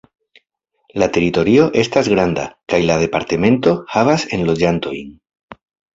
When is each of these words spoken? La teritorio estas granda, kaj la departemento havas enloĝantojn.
La 1.01 1.07
teritorio 1.17 1.67
estas 1.83 2.09
granda, 2.15 2.45
kaj 2.73 2.79
la 2.87 2.95
departemento 3.03 3.75
havas 3.97 4.29
enloĝantojn. 4.39 5.13